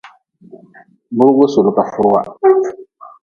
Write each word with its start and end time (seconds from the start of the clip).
Burgu 1.17 1.45
suli 1.53 1.71
ka 1.75 1.83
furwa. 1.91 2.21